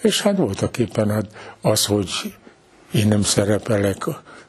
És 0.00 0.22
hát 0.22 0.36
voltak 0.36 0.78
éppen 0.78 1.10
hát 1.10 1.26
az, 1.60 1.86
hogy 1.86 2.10
én 2.92 3.08
nem 3.08 3.22
szerepelek 3.22 4.04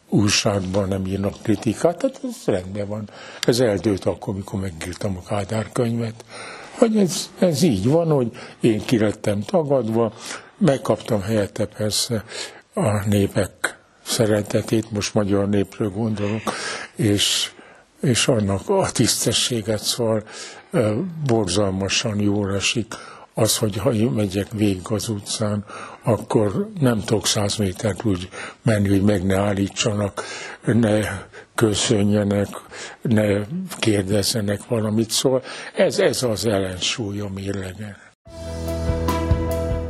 újságban, 0.09 0.88
nem 0.88 1.05
írnak 1.05 1.42
kritikát, 1.43 1.97
tehát 1.97 2.20
ez 2.24 2.46
rendben 2.46 2.88
van. 2.88 3.09
Ez 3.46 3.59
eldőlt 3.59 4.06
akkor, 4.06 4.35
mikor 4.35 4.59
megírtam 4.59 5.17
a 5.17 5.27
Kádár 5.27 5.72
könyvet, 5.72 6.25
hogy 6.77 6.98
ez, 6.98 7.29
ez 7.40 7.61
így 7.61 7.87
van, 7.87 8.07
hogy 8.07 8.32
én 8.59 8.86
kirettem 8.86 9.41
tagadva, 9.41 10.14
megkaptam 10.57 11.21
helyette 11.21 11.66
persze 11.66 12.24
a 12.74 13.08
népek 13.08 13.80
szeretetét, 14.06 14.92
most 14.92 15.14
magyar 15.14 15.50
népről 15.50 15.90
gondolok, 15.90 16.42
és, 16.96 17.52
és 18.02 18.28
annak 18.28 18.70
a 18.70 18.92
tisztességet, 18.92 19.84
szóval 19.84 20.24
borzalmasan 21.26 22.20
jól 22.20 22.56
esik 22.56 22.94
az, 23.34 23.57
hogy 23.57 23.77
ha 23.77 23.93
én 23.93 24.09
megyek 24.09 24.48
végig 24.52 24.82
az 24.84 25.09
utcán, 25.09 25.66
akkor 26.04 26.70
nem 26.80 27.00
tudok 27.00 27.27
száz 27.27 27.55
métert 27.55 28.05
úgy 28.05 28.30
menni, 28.62 28.89
hogy 28.89 29.02
meg 29.02 29.26
ne 29.26 29.39
állítsanak, 29.39 30.23
ne 30.66 30.99
köszönjenek, 31.55 32.48
ne 33.02 33.23
kérdezzenek 33.80 34.67
valamit. 34.67 35.12
Szóval 35.12 35.44
ez, 35.75 35.99
ez 35.99 36.23
az 36.23 36.45
ellensúly 36.45 37.20
a 37.20 37.30
mérlegen. 37.36 37.98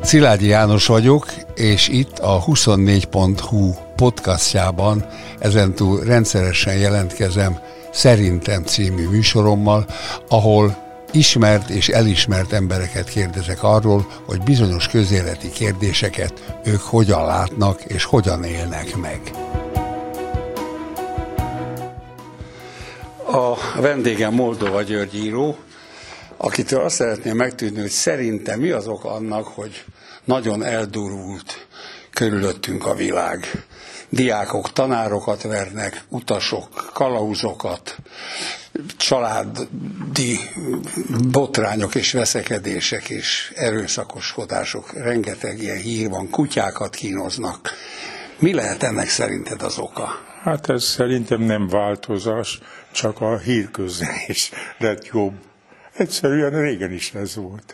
Szilágyi 0.01 0.47
János 0.47 0.85
vagyok, 0.85 1.33
és 1.55 1.87
itt 1.87 2.19
a 2.19 2.43
24.hu 2.43 3.73
podcastjában 3.95 5.05
ezentúl 5.39 6.03
rendszeresen 6.03 6.77
jelentkezem 6.77 7.59
Szerintem 7.91 8.63
című 8.63 9.07
műsorommal, 9.07 9.85
ahol 10.27 10.90
ismert 11.11 11.69
és 11.69 11.89
elismert 11.89 12.53
embereket 12.53 13.09
kérdezek 13.09 13.63
arról, 13.63 14.07
hogy 14.25 14.41
bizonyos 14.41 14.87
közéleti 14.87 15.49
kérdéseket 15.49 16.33
ők 16.65 16.81
hogyan 16.81 17.25
látnak 17.25 17.83
és 17.83 18.03
hogyan 18.03 18.43
élnek 18.43 18.95
meg. 18.95 19.21
A 23.25 23.81
vendégem 23.81 24.33
Moldova 24.33 24.81
György 24.81 25.15
író, 25.15 25.57
akitől 26.37 26.83
azt 26.83 26.95
szeretném 26.95 27.35
megtudni, 27.35 27.79
hogy 27.79 27.89
szerintem 27.89 28.59
mi 28.59 28.69
az 28.69 28.87
oka 28.87 29.11
annak, 29.11 29.47
hogy 29.47 29.83
nagyon 30.23 30.63
eldurult 30.63 31.67
körülöttünk 32.13 32.85
a 32.85 32.95
világ. 32.95 33.65
Diákok 34.09 34.73
tanárokat 34.73 35.41
vernek, 35.41 36.03
utasok 36.09 36.91
kalauzokat, 36.93 37.95
családi 39.11 40.39
botrányok 41.31 41.95
és 41.95 42.13
veszekedések 42.13 43.09
és 43.09 43.53
erőszakoskodások, 43.55 44.93
rengeteg 44.93 45.61
ilyen 45.61 45.77
hír 45.77 46.09
van, 46.09 46.29
kutyákat 46.29 46.95
kínoznak. 46.95 47.71
Mi 48.39 48.53
lehet 48.53 48.83
ennek 48.83 49.09
szerinted 49.09 49.61
az 49.61 49.77
oka? 49.77 50.09
Hát 50.43 50.69
ez 50.69 50.83
szerintem 50.83 51.41
nem 51.41 51.67
változás, 51.67 52.59
csak 52.91 53.21
a 53.21 53.37
hírközlés 53.37 54.51
lett 54.77 55.05
jobb. 55.05 55.33
Egyszerűen 55.93 56.61
régen 56.61 56.91
is 56.91 57.13
ez 57.13 57.35
volt. 57.35 57.73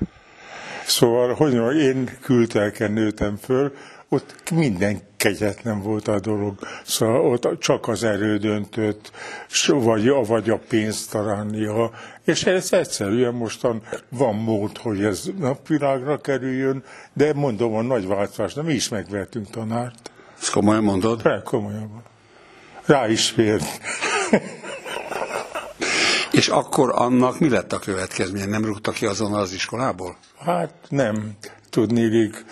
Szóval, 0.85 1.33
hogy 1.33 1.53
mondjam, 1.53 1.79
én 1.79 2.17
kültelken 2.21 2.91
nőttem 2.91 3.37
föl, 3.41 3.73
ott 4.09 4.49
minden 4.51 5.01
kegyetlen 5.17 5.81
volt 5.81 6.07
a 6.07 6.19
dolog. 6.19 6.59
Szóval 6.85 7.25
ott 7.25 7.59
csak 7.59 7.87
az 7.87 8.03
erő 8.03 8.37
döntött, 8.37 9.11
vagy, 9.67 10.09
vagy 10.27 10.49
a 10.49 10.59
pénzt 10.69 11.11
találnia. 11.11 11.91
És 12.25 12.43
ez 12.43 12.73
egyszerűen 12.73 13.33
mostan 13.33 13.81
van 14.09 14.35
mód, 14.35 14.77
hogy 14.77 15.03
ez 15.03 15.23
napvilágra 15.37 16.17
kerüljön, 16.17 16.83
de 17.13 17.33
mondom, 17.33 17.73
a 17.73 17.81
nagy 17.81 18.07
változás, 18.07 18.53
nem 18.53 18.65
mi 18.65 18.73
is 18.73 18.89
megvertünk 18.89 19.49
tanárt. 19.49 20.11
Ezt 20.39 20.51
komolyan 20.51 20.83
mondod? 20.83 21.21
Rá, 21.23 21.41
komolyan. 21.43 22.03
Rá 22.85 23.07
is 23.07 23.29
fér. 23.29 23.61
És 26.31 26.47
akkor 26.47 26.91
annak 26.95 27.39
mi 27.39 27.49
lett 27.49 27.73
a 27.73 27.79
következménye? 27.79 28.45
Nem 28.45 28.65
rúgta 28.65 28.91
ki 28.91 29.05
azonnal 29.05 29.39
az 29.39 29.53
iskolából? 29.53 30.17
Hát 30.39 30.73
nem. 30.89 31.31
Tudnélik, 31.69 32.45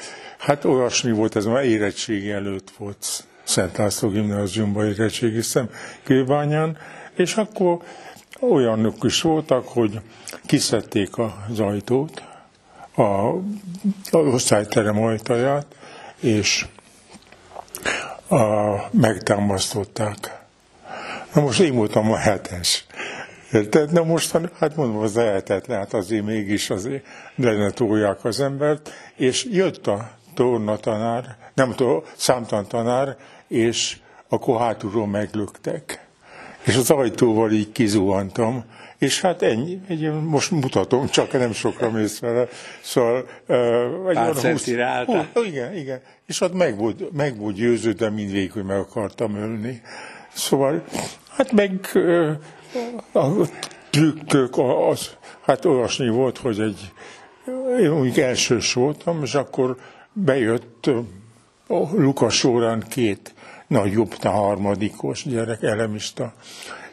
Hát 0.45 0.65
olyasmi 0.65 1.11
volt, 1.11 1.35
ez 1.35 1.45
már 1.45 1.63
érettségi 1.63 2.31
előtt 2.31 2.71
volt 2.77 3.25
Szent 3.43 3.77
László 3.77 4.09
gimnáziumban 4.09 4.87
érettségi 4.87 5.41
szem 5.41 5.69
Kőbányán, 6.03 6.77
és 7.15 7.35
akkor 7.35 7.77
olyanok 8.39 8.95
is 9.03 9.21
voltak, 9.21 9.67
hogy 9.67 9.99
kiszedték 10.45 11.09
az 11.17 11.59
ajtót, 11.59 12.23
a, 12.95 13.01
a 13.01 14.17
osztályterem 14.17 15.03
ajtaját, 15.03 15.65
és 16.19 16.65
a, 18.27 18.75
megtámasztották. 18.91 20.41
Na 21.33 21.41
most 21.41 21.59
én 21.59 21.75
voltam 21.75 22.11
a 22.11 22.17
hetes. 22.17 22.85
Érted? 23.51 23.91
Na 23.91 24.03
most, 24.03 24.37
hát 24.59 24.75
mondom, 24.75 24.97
az 24.97 25.15
lehetetlen, 25.15 25.77
hát 25.77 25.93
azért 25.93 26.25
mégis 26.25 26.69
azért 26.69 27.05
lenne 27.35 27.69
tolják 27.69 28.25
az 28.25 28.39
embert, 28.39 28.91
és 29.15 29.47
jött 29.51 29.87
a 29.87 30.23
tornatanár, 30.35 31.37
nem 31.53 31.73
tudom, 31.73 32.03
számtantanár, 32.15 33.17
és 33.47 33.97
akkor 34.29 34.59
hátulról 34.59 35.07
meglöktek. 35.07 36.07
És 36.65 36.75
az 36.75 36.89
ajtóval 36.89 37.51
így 37.51 37.71
kizuhantam, 37.71 38.65
és 38.97 39.21
hát 39.21 39.41
ennyi, 39.41 39.81
egy, 39.87 40.23
most 40.23 40.51
mutatom, 40.51 41.07
csak 41.07 41.31
nem 41.31 41.53
sokra 41.53 41.89
mész 41.91 42.19
vele. 42.19 42.47
Szóval... 42.81 43.25
Uh, 43.47 44.13
Pár 44.13 44.35
centire 44.35 45.03
uh, 45.07 45.45
Igen, 45.45 45.75
igen. 45.75 45.99
És 46.25 46.41
ott 46.41 46.53
meg 46.53 46.77
volt, 46.77 47.11
meg 47.11 47.37
volt 47.37 47.55
győződve 47.55 48.09
mindvégig, 48.09 48.51
hogy 48.51 48.63
meg 48.63 48.77
akartam 48.77 49.35
ölni. 49.35 49.81
Szóval, 50.33 50.83
hát 51.29 51.51
meg 51.51 51.91
uh, 51.93 52.31
a 53.13 53.47
trükkök, 53.89 54.53
az, 54.89 55.09
hát 55.41 55.65
olyasmi 55.65 56.09
volt, 56.09 56.37
hogy 56.37 56.59
egy, 56.59 56.91
én 57.79 57.99
úgy 57.99 58.19
elsős 58.19 58.73
voltam, 58.73 59.23
és 59.23 59.33
akkor 59.33 59.77
bejött 60.15 60.85
a 61.67 61.95
Lukas 61.95 62.35
során 62.35 62.83
két 62.89 63.33
nagyobb, 63.67 64.13
a 64.21 64.29
harmadikos 64.29 65.23
gyerek, 65.23 65.63
elemista, 65.63 66.33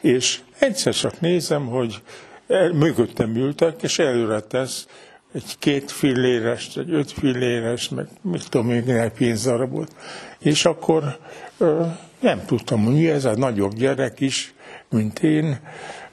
és 0.00 0.40
egyszer 0.58 0.94
csak 0.94 1.20
nézem, 1.20 1.66
hogy 1.66 2.02
el, 2.46 2.72
mögöttem 2.72 3.36
ültek, 3.36 3.82
és 3.82 3.98
előre 3.98 4.40
tesz 4.40 4.86
egy 5.34 5.58
két 5.58 5.90
filléres, 5.90 6.76
egy 6.76 6.90
öt 6.90 7.12
filléres, 7.12 7.88
meg 7.88 8.06
mit 8.20 8.48
tudom 8.48 8.66
még 8.66 8.88
egy 8.88 9.12
pénzdarabot. 9.12 9.94
És 10.38 10.64
akkor 10.64 11.18
ö, 11.58 11.86
nem 12.20 12.44
tudtam, 12.44 12.84
hogy 12.84 12.94
mi 12.94 13.10
ez 13.10 13.24
a 13.24 13.36
nagyobb 13.36 13.74
gyerek 13.74 14.20
is, 14.20 14.54
mint 14.88 15.18
én, 15.18 15.60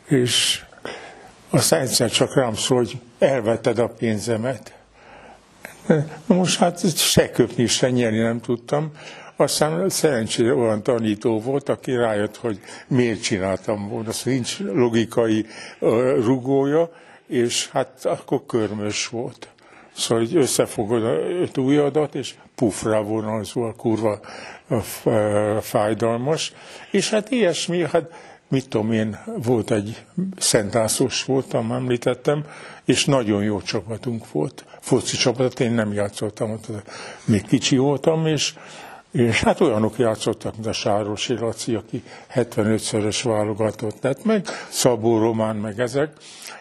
és 0.05 0.63
aztán 1.49 1.81
egyszer 1.81 2.11
csak 2.11 2.35
rám 2.35 2.55
szól, 2.55 2.77
hogy 2.77 2.99
elvetted 3.19 3.79
a 3.79 3.87
pénzemet. 3.87 4.78
Most 6.25 6.59
hát 6.59 6.97
se 6.97 7.31
köpni, 7.31 7.67
se 7.67 7.89
nyerni 7.89 8.19
nem 8.19 8.39
tudtam. 8.39 8.91
Aztán 9.35 9.89
szerencsére 9.89 10.53
olyan 10.53 10.83
tanító 10.83 11.39
volt, 11.39 11.69
aki 11.69 11.95
rájött, 11.95 12.37
hogy 12.37 12.59
miért 12.87 13.21
csináltam 13.21 13.89
volna. 13.89 14.09
Azt 14.09 14.25
nincs 14.25 14.59
logikai 14.59 15.45
rugója, 16.23 16.91
és 17.27 17.69
hát 17.69 18.05
akkor 18.05 18.45
körmös 18.45 19.07
volt. 19.07 19.47
Szóval 19.95 20.23
hogy 20.25 20.35
összefogod 20.35 21.03
a 21.03 21.59
ujjadat, 21.59 22.15
és 22.15 22.33
pufra 22.55 23.01
vonalzó 23.01 23.61
a 23.61 23.73
kurva 23.73 24.19
fájdalmas. 25.61 26.53
És 26.91 27.09
hát 27.09 27.31
ilyesmi, 27.31 27.85
hát 27.91 28.11
mit 28.49 28.69
tudom 28.69 28.91
én, 28.91 29.19
volt 29.43 29.71
egy 29.71 30.05
szentászos 30.37 31.23
voltam, 31.23 31.71
említettem, 31.71 32.45
és 32.85 33.05
nagyon 33.05 33.43
jó 33.43 33.61
csapatunk 33.61 34.31
volt. 34.31 34.65
Foci 34.79 35.17
csapatot 35.17 35.59
én 35.59 35.71
nem 35.71 35.93
játszottam, 35.93 36.51
ott 36.51 36.67
még 37.25 37.45
kicsi 37.45 37.77
voltam, 37.77 38.25
és, 38.25 38.53
és 39.11 39.43
hát 39.43 39.61
olyanok 39.61 39.97
játszottak, 39.97 40.53
mint 40.53 40.67
a 40.67 40.71
Sárosi 40.71 41.33
Laci, 41.33 41.75
aki 41.75 42.03
75-szörös 42.33 43.19
válogatott 43.23 43.97
lett, 44.01 44.23
meg 44.23 44.47
Szabó 44.69 45.17
Román, 45.17 45.55
meg 45.55 45.79
ezek, 45.79 46.11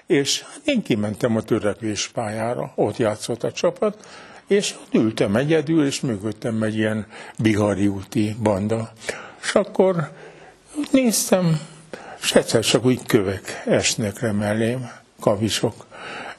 és 0.07 0.43
hát 0.43 0.61
én 0.65 0.83
kimentem 0.83 1.37
a 1.37 1.43
törekvés 1.43 2.09
pályára, 2.09 2.73
ott 2.75 2.97
játszott 2.97 3.43
a 3.43 3.53
csapat, 3.53 4.07
és 4.47 4.75
ott 4.83 4.95
ültem 4.95 5.37
egyedül, 5.37 5.87
és 5.87 6.01
mögöttem 6.01 6.63
egy 6.63 6.77
ilyen 6.77 7.07
bihari 7.39 7.87
úti 7.87 8.37
banda. 8.43 8.93
És 9.43 9.55
akkor 9.55 10.11
néztem, 10.91 11.61
és 12.21 12.35
egyszer 12.35 12.65
csak 12.65 12.85
úgy 12.85 13.07
kövek 13.07 13.63
esnek 13.67 14.21
le 14.21 14.33
mellém, 14.33 14.91
kavisok. 15.21 15.87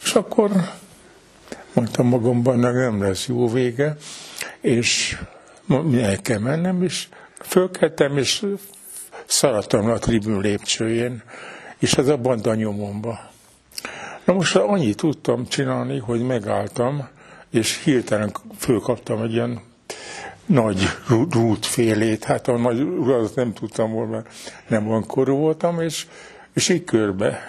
És 0.01 0.13
akkor 0.13 0.51
mondtam 1.73 2.07
magamban, 2.07 2.59
nem 2.59 3.01
lesz 3.01 3.27
jó 3.27 3.49
vége, 3.49 3.97
és 4.61 5.17
el 5.93 6.21
kell 6.21 6.39
mennem, 6.39 6.83
és 6.83 7.07
fölkeltem, 7.41 8.17
és 8.17 8.45
szaladtam 9.25 9.89
a 9.89 9.97
tribün 9.97 10.39
lépcsőjén, 10.39 11.23
és 11.79 11.93
ez 11.93 12.07
a 12.07 12.17
banda 12.17 12.55
nyomomba. 12.55 13.19
Na 14.23 14.33
most 14.33 14.55
annyit 14.55 14.97
tudtam 14.97 15.47
csinálni, 15.47 15.97
hogy 15.97 16.21
megálltam, 16.21 17.07
és 17.49 17.83
hirtelen 17.83 18.31
fölkaptam 18.57 19.21
egy 19.21 19.33
ilyen 19.33 19.61
nagy 20.49 20.81
rút 21.29 21.65
félét, 21.65 22.23
hát 22.23 22.47
a 22.47 22.57
nagy 22.57 22.81
urat 22.81 23.35
nem 23.35 23.53
tudtam 23.53 23.91
volna, 23.91 24.11
mert 24.11 24.27
nem 24.67 24.87
olyan 24.87 25.05
korú 25.05 25.35
voltam, 25.35 25.81
és, 25.81 26.07
és 26.53 26.69
így 26.69 26.83
körbe. 26.83 27.39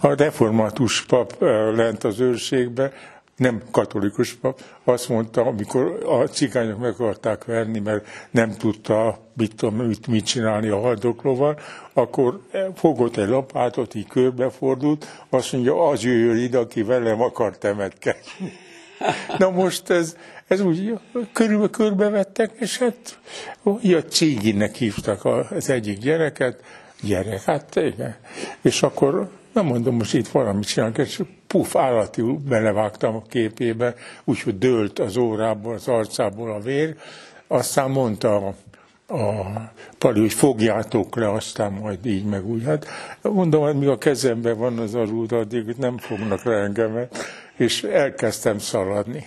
A 0.00 0.14
református 0.14 1.04
pap 1.04 1.36
lent 1.74 2.04
az 2.04 2.20
őrségbe, 2.20 2.92
nem 3.36 3.62
katolikus 3.70 4.34
pap, 4.34 4.60
azt 4.84 5.08
mondta, 5.08 5.42
amikor 5.42 6.02
a 6.06 6.26
cigányok 6.26 6.78
meg 6.78 6.90
akarták 6.90 7.44
verni, 7.44 7.78
mert 7.78 8.06
nem 8.30 8.50
tudta 8.50 9.18
mit, 9.36 9.54
tudom, 9.54 9.76
mit, 9.76 10.06
mit 10.06 10.26
csinálni 10.26 10.68
a 10.68 10.80
haldoklóval, 10.80 11.58
akkor 11.92 12.40
fogott 12.74 13.16
egy 13.16 13.28
lapátot, 13.28 13.94
így 13.94 14.06
körbefordult, 14.06 15.24
azt 15.28 15.52
mondja, 15.52 15.88
az 15.88 16.04
jöjjön 16.04 16.36
ide, 16.36 16.58
aki 16.58 16.82
velem 16.82 17.20
akar 17.20 17.58
temetkezni. 17.58 18.52
Na 19.38 19.50
most 19.50 19.90
ez, 19.90 20.16
ez 20.52 20.60
úgy 20.60 20.98
körülbe 21.32 21.68
körbevettek, 21.68 22.50
és 22.58 22.78
hát 22.78 23.18
a 23.62 24.08
Cséginek 24.10 24.74
hívtak 24.74 25.24
az 25.24 25.70
egyik 25.70 25.98
gyereket, 25.98 26.60
gyerek, 27.02 27.42
hát 27.42 27.76
igen. 27.76 28.16
És 28.60 28.82
akkor 28.82 29.28
nem 29.52 29.64
mondom, 29.64 29.94
most 29.94 30.14
itt 30.14 30.28
valamit 30.28 30.66
csinálok, 30.66 30.98
és 30.98 31.22
puf, 31.46 31.76
állati 31.76 32.22
belevágtam 32.48 33.14
a 33.14 33.22
képébe, 33.28 33.94
úgyhogy 34.24 34.58
dőlt 34.58 34.98
az 34.98 35.16
órából, 35.16 35.74
az 35.74 35.88
arcából 35.88 36.52
a 36.52 36.60
vér, 36.60 36.96
aztán 37.46 37.90
mondta 37.90 38.36
a, 38.36 38.54
a 39.14 39.44
Pali, 39.98 40.20
hogy 40.20 40.32
fogjátok 40.32 41.16
le, 41.16 41.32
aztán 41.32 41.72
majd 41.72 42.06
így 42.06 42.24
meg 42.24 42.46
úgy. 42.46 42.64
Hát 42.64 42.86
mondom, 43.22 43.62
hogy 43.62 43.76
mi 43.78 43.86
a 43.86 43.98
kezemben 43.98 44.58
van 44.58 44.78
az 44.78 44.94
a 44.94 45.04
rúd, 45.04 45.32
addig 45.32 45.74
nem 45.78 45.98
fognak 45.98 46.44
le 46.44 46.54
engemet, 46.54 47.16
és 47.56 47.82
elkezdtem 47.82 48.58
szaladni. 48.58 49.26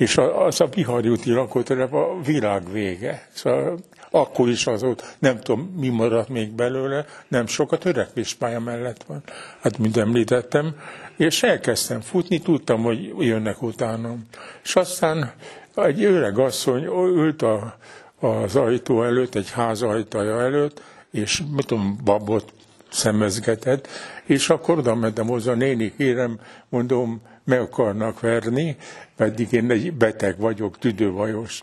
És 0.00 0.16
az 0.16 0.60
a 0.60 0.66
Bihari 0.66 1.08
úti 1.08 1.30
lakótelep 1.30 1.92
a 1.92 2.20
világ 2.24 2.72
vége. 2.72 3.28
Szóval 3.32 3.78
akkor 4.10 4.48
is 4.48 4.66
az 4.66 4.82
ott, 4.82 5.16
nem 5.18 5.40
tudom, 5.40 5.60
mi 5.76 5.88
maradt 5.88 6.28
még 6.28 6.50
belőle, 6.52 7.04
nem 7.28 7.46
sokat 7.46 7.80
törekvéspálya 7.80 8.60
mellett 8.60 9.02
van. 9.02 9.22
Hát, 9.60 9.78
mint 9.78 9.96
említettem, 9.96 10.76
és 11.16 11.42
elkezdtem 11.42 12.00
futni, 12.00 12.40
tudtam, 12.40 12.82
hogy 12.82 13.14
jönnek 13.18 13.62
utánam. 13.62 14.26
És 14.62 14.76
aztán 14.76 15.32
egy 15.74 16.04
öreg 16.04 16.38
asszony 16.38 16.84
ült 17.16 17.42
a, 17.42 17.76
az 18.20 18.56
ajtó 18.56 19.02
előtt, 19.02 19.34
egy 19.34 19.50
ház 19.50 19.82
ajtaja 19.82 20.40
előtt, 20.40 20.82
és 21.10 21.42
mit 21.54 21.66
tudom, 21.66 21.98
babot 22.04 22.52
szemezgetett, 22.90 23.88
és 24.24 24.48
akkor 24.48 24.78
oda 24.78 24.94
mentem 24.94 25.26
hozzá, 25.26 25.54
néni, 25.54 25.94
kérem, 25.96 26.40
mondom, 26.68 27.22
meg 27.50 27.60
akarnak 27.60 28.20
verni, 28.20 28.76
pedig 29.16 29.52
én 29.52 29.70
egy 29.70 29.92
beteg 29.92 30.38
vagyok, 30.38 30.78
tüdővajos. 30.78 31.60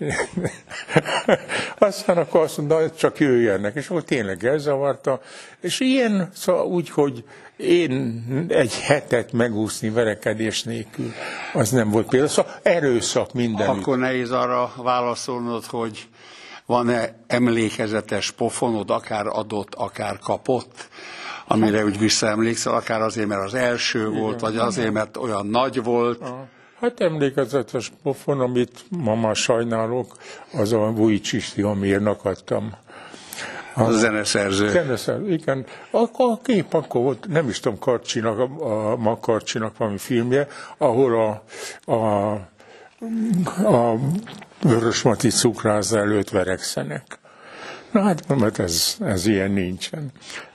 Aztán 1.78 2.18
akkor 2.18 2.42
azt 2.42 2.58
mondta, 2.58 2.92
csak 2.92 3.20
jöjjenek, 3.20 3.76
és 3.76 3.90
akkor 3.90 4.04
tényleg 4.04 4.46
elzavarta, 4.46 5.22
és 5.62 5.80
ilyen, 5.80 6.30
szóval 6.34 6.66
úgy, 6.66 6.90
hogy 6.90 7.24
én 7.58 8.26
egy 8.50 8.80
hetet 8.80 9.32
megúszni 9.32 9.90
verekedés 9.90 10.64
nélkül, 10.64 11.12
az 11.54 11.70
nem 11.70 11.90
volt 11.90 12.08
például, 12.08 12.32
szóval 12.32 12.60
erőszak 12.64 13.34
minden. 13.34 13.68
Akkor 13.68 13.98
nehéz 13.98 14.32
arra 14.32 14.74
válaszolnod, 14.78 15.66
hogy 15.66 16.08
van-e 16.66 17.16
emlékezetes 17.28 18.32
pofonod, 18.32 18.90
akár 18.90 19.28
adott, 19.28 19.76
akár 19.76 20.20
kapott? 20.20 20.90
Amire 21.48 21.84
úgy 21.84 22.00
visszaemlékszel, 22.00 22.74
akár 22.74 23.02
azért, 23.02 23.28
mert 23.28 23.44
az 23.44 23.54
első 23.54 24.00
Igen, 24.00 24.20
volt, 24.20 24.40
vagy 24.40 24.58
azért, 24.58 24.92
mert 24.92 25.18
olyan 25.18 25.48
nagy 25.48 25.84
volt. 25.84 26.24
Hát 26.80 27.00
emlékezetes 27.00 27.92
pofon, 28.04 28.40
amit 28.40 28.86
ma 28.90 29.16
már 29.16 29.36
sajnálok, 29.36 30.18
az 30.54 30.74
a 30.74 30.92
Vujicsisti 30.92 31.62
Amírnak 31.62 32.26
adtam. 32.26 32.76
A, 33.74 33.82
a 33.82 33.92
zeneszerző. 33.92 34.70
Zeneszerző, 34.70 35.32
igen. 35.32 35.66
A, 35.92 35.98
a 36.24 36.40
kép 36.44 36.74
akkor 36.74 37.02
volt, 37.02 37.28
nem 37.28 37.50
is 37.50 37.60
tudom, 37.60 37.80
Karcsinak, 37.80 38.40
a, 38.40 38.92
a 38.92 38.96
Makarcsinak 38.96 39.78
valami 39.78 39.98
filmje, 39.98 40.48
ahol 40.78 41.22
a, 41.22 41.44
a, 41.92 42.32
a 43.66 44.00
Vörösmati 44.62 45.30
cukráza 45.30 46.00
előtt 46.00 46.30
verekszenek. 46.30 47.20
Na 47.92 48.02
hát, 48.02 48.38
mert 48.38 48.60
ez, 48.60 48.96
ez 49.00 49.26
ilyen 49.26 49.52
nincsen. 49.52 50.12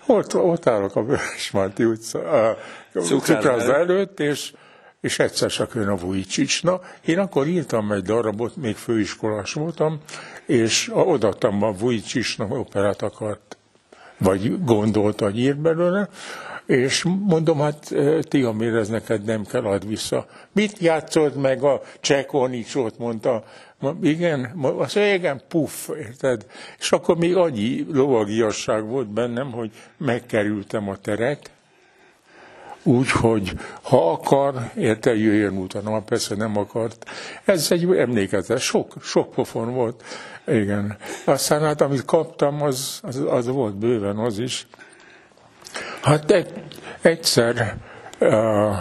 Ott, 0.07 0.35
ott 0.35 0.67
állok 0.67 0.97
a 0.97 1.05
Vörösmarty 1.05 1.85
utca, 1.85 2.19
a 2.41 2.57
cukrászda 2.99 3.75
előtt, 3.75 4.21
és, 4.21 4.53
és 5.01 5.19
egyszer 5.19 5.51
csak 5.51 5.75
jön 5.75 5.89
a 5.89 5.97
Vujicsics. 5.97 6.63
Na, 6.63 6.81
én 7.05 7.19
akkor 7.19 7.47
írtam 7.47 7.93
egy 7.93 8.03
darabot, 8.03 8.57
még 8.57 8.77
főiskolás 8.77 9.53
voltam, 9.53 10.01
és 10.47 10.91
odaadtam 10.95 11.63
a 11.63 11.73
Vujicsicsnak, 11.73 12.53
operát 12.53 13.03
akart, 13.03 13.57
vagy 14.19 14.65
gondolta, 14.65 15.25
hogy 15.25 15.39
írt 15.39 15.59
belőle, 15.59 16.09
és 16.67 17.05
mondom, 17.27 17.59
hát 17.59 17.95
ti, 18.21 18.43
amire 18.43 18.79
ez 18.79 18.89
neked 18.89 19.25
nem 19.25 19.45
kell, 19.45 19.65
ad 19.65 19.89
vissza. 19.89 20.27
Mit 20.53 20.79
játszott 20.79 21.41
meg 21.41 21.63
a 21.63 21.81
Csekonicsot, 22.01 22.99
mondta 22.99 23.45
igen, 24.03 24.45
az 24.79 24.97
igen, 24.97 25.41
puff, 25.49 25.89
érted? 25.89 26.47
És 26.79 26.93
akkor 26.93 27.17
még 27.17 27.37
annyi 27.37 27.87
lovagiasság 27.93 28.85
volt 28.85 29.09
bennem, 29.09 29.51
hogy 29.53 29.71
megkerültem 29.97 30.89
a 30.89 30.97
teret, 30.97 31.51
úgy, 32.83 33.11
hogy 33.11 33.53
ha 33.83 34.13
akar, 34.13 34.55
érte, 34.77 35.15
jöjjön 35.15 35.57
utána, 35.57 36.01
persze 36.01 36.35
nem 36.35 36.57
akart. 36.57 37.05
Ez 37.45 37.71
egy 37.71 37.85
emlékezet, 37.97 38.59
sok, 38.59 38.95
sok 39.03 39.31
pofon 39.31 39.75
volt, 39.75 40.03
igen. 40.47 40.97
Aztán 41.25 41.61
hát, 41.61 41.81
amit 41.81 42.05
kaptam, 42.05 42.63
az, 42.63 43.01
az, 43.03 43.23
az 43.29 43.47
volt 43.47 43.75
bőven 43.77 44.17
az 44.19 44.39
is. 44.39 44.67
Hát 46.03 46.31
egy, 46.31 46.53
egyszer 47.01 47.77
uh, 48.21 48.77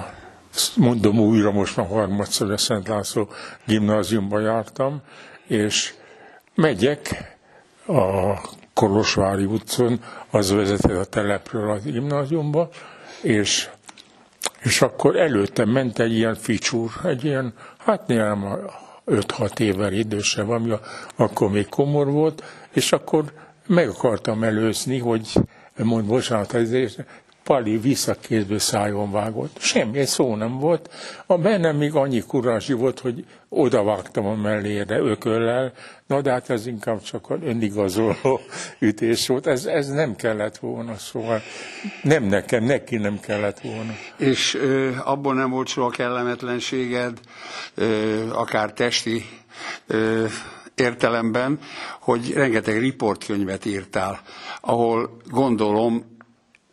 mondom 0.76 1.20
újra, 1.20 1.52
most 1.52 1.78
már 1.78 1.88
harmadszor 1.88 2.52
a 2.52 2.58
Szent 2.58 2.88
László 2.88 3.28
gimnáziumba 3.66 4.40
jártam, 4.40 5.02
és 5.48 5.94
megyek 6.56 7.36
a 7.88 8.34
Kolosvári 8.74 9.46
utcon, 9.46 10.00
az 10.30 10.52
vezetett 10.52 10.98
a 10.98 11.06
telepről 11.06 11.72
a 11.72 11.78
gimnáziumba, 11.78 12.70
és, 13.22 13.70
és 14.60 14.82
akkor 14.82 15.16
előttem 15.16 15.70
ment 15.70 16.00
egy 16.00 16.14
ilyen 16.14 16.36
ficsúr, 16.36 16.92
egy 17.04 17.24
ilyen, 17.24 17.54
hát 17.78 18.08
nem 18.08 18.60
5-6 19.06 19.60
évvel 19.60 19.94
idősebb, 19.94 20.50
ami 20.50 20.74
akkor 21.16 21.50
még 21.50 21.70
komor 21.70 22.12
volt, 22.12 22.44
és 22.74 22.92
akkor 22.92 23.24
meg 23.68 23.90
akartam 23.90 24.44
előzni, 24.44 24.98
hogy 25.00 25.34
mond, 25.76 26.06
bocsánat, 26.06 26.54
Pali 27.44 27.78
visszakézből 27.78 28.60
szájon 28.60 29.12
vágott. 29.12 29.60
Semmi, 29.60 29.98
egy 30.00 30.08
szó 30.08 30.36
nem 30.36 30.60
volt. 30.60 30.90
A 31.26 31.38
bennem 31.38 31.76
még 31.76 31.96
annyi 31.96 32.24
kurázsi 32.28 32.74
volt, 32.74 33.00
hogy 33.00 33.26
odavágtam 33.50 34.26
a 34.26 34.36
mellére 34.36 34.98
ököllel, 34.98 35.74
na 36.08 36.22
de 36.22 36.32
hát 36.32 36.50
ez 36.50 36.66
inkább 36.68 37.02
csak 37.02 37.30
az 37.30 37.38
önigazoló 37.44 38.40
ütés 38.80 39.28
volt. 39.28 39.48
Ez, 39.48 39.66
ez 39.66 39.88
nem 39.88 40.16
kellett 40.16 40.58
volna, 40.58 40.98
szóval 40.98 41.42
nem 42.04 42.24
nekem, 42.24 42.64
neki 42.64 42.98
nem 42.98 43.20
kellett 43.20 43.60
volna. 43.60 43.94
És 44.18 44.56
ö, 44.56 44.90
abból 45.04 45.34
nem 45.34 45.50
volt 45.50 45.68
soha 45.68 45.90
kellemetlenséged, 45.90 47.20
ö, 47.76 48.30
akár 48.34 48.74
testi 48.74 49.24
ö, 49.88 50.26
értelemben, 50.76 51.60
hogy 52.00 52.34
rengeteg 52.34 52.80
riportkönyvet 52.80 53.66
írtál, 53.66 54.22
ahol 54.62 55.18
gondolom 55.30 56.20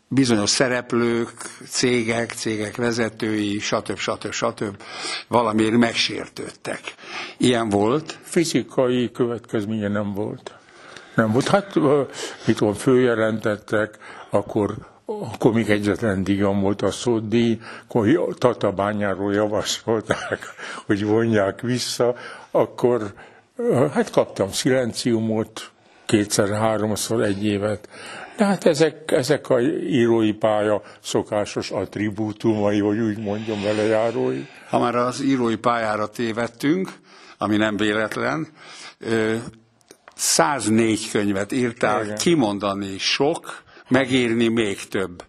bizonyos 0.09 0.49
szereplők, 0.49 1.31
cégek, 1.67 2.31
cégek 2.31 2.75
vezetői, 2.75 3.59
stb. 3.59 3.97
stb. 3.97 4.31
stb. 4.31 4.81
valamiért 5.27 5.77
megsértődtek. 5.77 6.81
Ilyen 7.37 7.69
volt? 7.69 8.19
Fizikai 8.21 9.11
következménye 9.11 9.87
nem 9.87 10.13
volt. 10.13 10.53
Nem 11.15 11.31
volt. 11.31 11.47
Hát, 11.47 11.75
mit 12.45 12.57
tudom, 12.57 12.73
följelentettek, 12.73 13.97
akkor 14.29 14.75
akkor 15.09 15.53
még 15.53 15.69
egyetlen 15.69 16.23
díjam 16.23 16.61
volt 16.61 16.81
a 16.81 16.91
szódíj, 16.91 17.59
akkor 17.87 18.35
Tatabányáról 18.37 19.33
javasolták, 19.33 20.39
hogy 20.85 21.05
vonják 21.05 21.61
vissza, 21.61 22.15
akkor 22.51 23.13
hát 23.93 24.09
kaptam 24.09 24.51
szilenciumot, 24.51 25.71
kétszer-háromszor 26.05 27.23
egy 27.23 27.45
évet, 27.45 27.89
tehát 28.39 28.65
ezek, 28.65 29.11
ezek 29.11 29.49
a 29.49 29.61
írói 29.61 30.31
pálya 30.31 30.81
szokásos 31.01 31.71
attribútumai, 31.71 32.79
hogy 32.79 32.99
úgy 32.99 33.17
mondjam 33.17 33.61
vele 33.61 33.83
járói. 33.83 34.45
Ha 34.69 34.79
már 34.79 34.95
az 34.95 35.21
írói 35.21 35.55
pályára 35.55 36.07
tévedtünk, 36.07 36.93
ami 37.37 37.57
nem 37.57 37.77
véletlen, 37.77 38.47
104 40.15 41.09
könyvet 41.11 41.51
írtál, 41.51 42.03
Igen. 42.03 42.17
kimondani 42.17 42.97
sok, 42.97 43.63
megírni 43.87 44.47
még 44.47 44.87
több. 44.87 45.23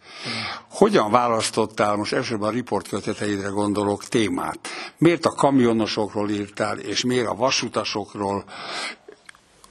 Hogyan 0.70 1.10
választottál, 1.10 1.96
most 1.96 2.12
elsősorban 2.12 2.48
a 2.48 2.52
riportköteteidre 2.52 3.48
gondolok, 3.48 4.04
témát? 4.04 4.58
Miért 4.98 5.26
a 5.26 5.30
kamionosokról 5.30 6.30
írtál, 6.30 6.78
és 6.78 7.04
miért 7.04 7.26
a 7.26 7.34
vasutasokról? 7.34 8.44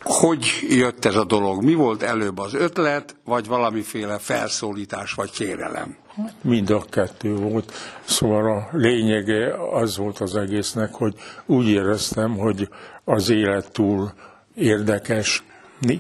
Hogy 0.04 0.46
jött 0.70 1.06
ez 1.06 1.16
a 1.16 1.26
dolog? 1.26 1.64
Mi 1.64 1.74
volt 1.74 2.04
előbb 2.04 2.38
az 2.38 2.54
ötlet, 2.54 3.16
vagy 3.26 3.48
valamiféle 3.48 4.18
felszólítás, 4.18 5.14
vagy 5.14 5.32
kérelem? 5.32 5.98
Mind 6.42 6.70
a 6.70 6.86
kettő 6.90 7.36
volt. 7.36 7.74
Szóval 8.06 8.52
a 8.52 8.78
lényege 8.78 9.54
az 9.72 9.98
volt 9.98 10.20
az 10.20 10.36
egésznek, 10.36 10.94
hogy 10.94 11.14
úgy 11.46 11.68
éreztem, 11.68 12.38
hogy 12.38 12.70
az 13.04 13.30
élet 13.30 13.72
túl 13.72 14.14
érdekes, 14.56 15.44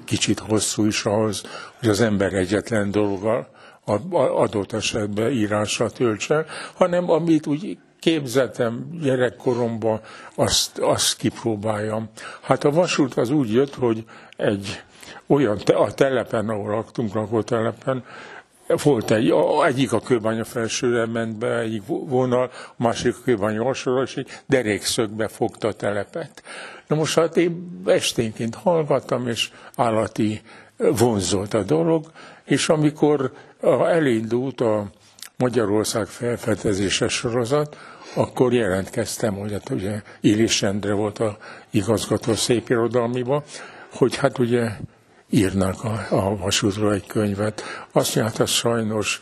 kicsit 0.06 0.39
hosszú 0.39 0.86
is 0.86 1.06
ahhoz, 1.06 1.41
hogy 1.79 1.89
az 1.89 2.01
ember 2.01 2.34
egyetlen 2.34 2.91
dologgal 2.91 3.48
adott 4.36 4.72
esetben 4.74 5.32
írásra 5.32 5.89
töltse, 5.89 6.46
hanem 6.75 7.10
amit 7.10 7.48
úgy 7.48 7.77
képzetem 8.00 9.00
gyerekkoromban, 9.01 10.01
azt, 10.36 10.77
azt 10.77 11.18
kipróbáljam. 11.18 12.10
Hát 12.41 12.63
a 12.63 12.72
vasút 12.72 13.13
az 13.13 13.29
úgy 13.29 13.53
jött, 13.53 13.75
hogy 13.75 14.03
egy 14.38 14.82
olyan, 15.27 15.58
a 15.58 15.94
telepen, 15.94 16.50
ahol 16.50 16.70
laktunk, 16.70 17.13
lakótelepen, 17.13 18.03
volt 18.84 19.12
egy, 19.12 19.34
egyik 19.65 19.94
a 19.94 20.00
kőbánya 20.00 20.44
felsőre 20.44 21.06
ment 21.06 21.38
be, 21.38 21.58
egyik 21.58 21.84
vonal, 21.86 22.51
a 22.53 22.74
másik 22.75 23.15
a 23.15 23.24
kőbánya 23.24 23.65
alsóra, 23.65 24.01
és 24.01 24.18
egy 24.18 24.27
derékszögbe 24.46 25.27
fogta 25.27 25.68
a 25.68 25.74
telepet. 25.74 26.44
Na 26.88 26.96
most 26.96 27.15
hát 27.15 27.38
én 27.38 27.82
esténként 27.86 28.56
hallgattam, 28.56 29.27
és 29.27 29.51
állati 29.75 30.41
vonzolt 30.77 31.53
a 31.53 31.63
dolog, 31.63 32.12
és 32.44 32.70
amikor 32.70 33.32
elindult 33.88 34.62
a 34.62 34.89
Magyarország 35.43 36.08
felfedezése 36.08 37.08
sorozat, 37.08 37.77
akkor 38.15 38.53
jelentkeztem, 38.53 39.34
hogy 39.34 39.51
hát 39.51 39.69
ugye 39.69 40.01
Illés 40.22 40.63
Endre 40.63 40.93
volt 40.93 41.19
a 41.19 41.38
igazgató 41.69 42.34
szép 42.34 42.69
irodalmiba, 42.69 43.43
hogy 43.93 44.15
hát 44.15 44.38
ugye 44.38 44.69
írnak 45.29 45.84
a, 45.84 46.05
a 46.10 46.36
vasútról 46.36 46.93
egy 46.93 47.05
könyvet. 47.05 47.63
Azt 47.91 48.15
mondja, 48.15 48.34
hát 48.38 48.48
sajnos, 48.48 49.22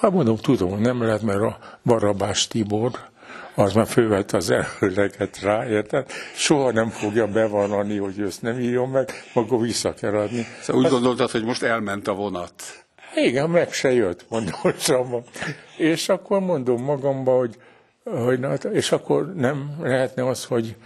hát 0.00 0.10
mondom, 0.10 0.36
tudom, 0.36 0.80
nem 0.80 1.02
lehet, 1.02 1.22
mert 1.22 1.40
a 1.40 1.58
Barabás 1.84 2.46
Tibor, 2.46 2.90
az 3.54 3.72
már 3.72 3.86
fölvett 3.86 4.32
az 4.32 4.50
előleget 4.50 5.40
rá, 5.40 5.68
érted? 5.68 6.10
Soha 6.34 6.72
nem 6.72 6.88
fogja 6.88 7.26
bevallani, 7.26 7.96
hogy 7.96 8.20
ezt 8.20 8.42
nem 8.42 8.58
írjon 8.58 8.88
meg, 8.88 9.10
akkor 9.34 9.60
vissza 9.60 9.94
kell 9.94 10.14
adni. 10.14 10.46
Szóval 10.62 10.82
úgy 10.82 10.90
gondoltad, 10.90 11.30
hogy 11.30 11.44
most 11.44 11.62
elment 11.62 12.08
a 12.08 12.14
vonat. 12.14 12.52
Igen, 13.24 13.50
meg 13.50 13.72
se 13.72 13.92
jött, 13.92 14.24
mondom, 14.28 15.24
És 15.76 16.08
akkor 16.08 16.40
mondom 16.40 16.82
magamba, 16.82 17.36
hogy, 17.36 17.56
hogy 18.04 18.40
na, 18.40 18.54
és 18.54 18.92
akkor 18.92 19.34
nem 19.34 19.76
lehetne 19.82 20.26
az, 20.26 20.44
hogy, 20.44 20.76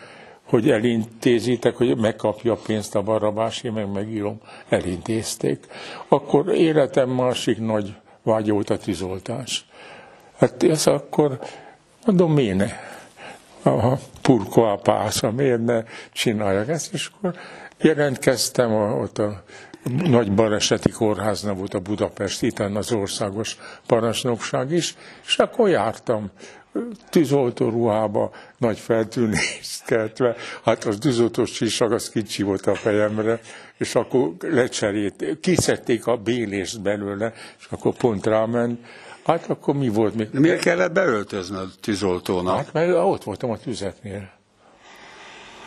hogy 0.43 0.71
elintézitek, 0.71 1.77
hogy 1.77 1.97
megkapja 1.97 2.53
a 2.53 2.59
pénzt 2.67 2.95
a 2.95 3.03
barabási, 3.03 3.69
meg 3.69 3.93
megírom, 3.93 4.41
elintézték. 4.69 5.67
Akkor 6.09 6.55
életem 6.55 7.11
másik 7.11 7.59
nagy 7.59 7.95
vágy 8.23 8.51
volt 8.51 8.71
a 8.71 8.79
tűzoltás. 8.79 9.67
Hát 10.39 10.63
ez 10.63 10.87
akkor, 10.87 11.39
mondom, 12.07 12.33
miért 12.33 12.57
ne? 12.57 12.71
A 13.71 13.99
purko 14.23 14.63
a 14.63 14.77
pásza, 14.77 15.31
miért 15.31 15.65
ne 15.65 15.83
csináljak 16.13 16.69
ezt? 16.69 16.93
És 16.93 17.11
akkor 17.13 17.35
jelentkeztem 17.79 18.73
a, 18.73 18.97
ott 18.97 19.19
a 19.19 19.43
nagy 19.83 20.33
baleseti 20.33 20.91
kórháznál 20.91 21.55
volt 21.55 21.75
a 21.75 21.81
Budapest, 21.81 22.43
itt 22.43 22.59
az 22.59 22.93
országos 22.93 23.57
parancsnokság 23.87 24.71
is, 24.71 24.97
és 25.27 25.39
akkor 25.39 25.69
jártam 25.69 26.31
tűzoltó 27.11 27.69
ruhába, 27.69 28.31
nagy 28.59 28.79
feltűnést 28.79 29.85
keltve, 29.85 30.37
hát 30.65 30.85
az 30.85 30.97
tűzoltós 31.01 31.51
csisag, 31.51 31.93
az 31.93 32.11
kicsi 32.11 32.43
volt 32.43 32.67
a 32.67 32.75
fejemre, 32.75 33.41
és 33.77 33.95
akkor 33.95 34.33
lecserélt, 34.41 35.39
kiszedték 35.41 36.07
a 36.07 36.17
bélést 36.17 36.81
belőle, 36.81 37.33
és 37.59 37.67
akkor 37.71 37.95
pont 37.95 38.27
ráment, 38.27 38.81
Hát 39.25 39.51
akkor 39.51 39.75
mi 39.75 39.89
volt 39.89 40.15
még? 40.15 40.31
De 40.31 40.41
miért 40.41 40.61
kellett 40.61 40.93
beöltöznöd 40.93 41.69
tűzoltónak? 41.81 42.57
Hát 42.57 42.73
mert 42.73 42.95
ott 42.95 43.23
voltam 43.25 43.51
a 43.51 43.59
tüzetnél. 43.59 44.31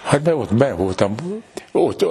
Hát 0.06 0.22
be, 0.22 0.36
ott 0.36 0.56
be 0.56 0.74
voltam, 0.74 1.16
ott 1.72 2.02